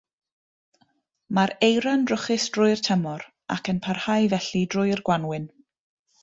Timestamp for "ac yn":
3.57-3.83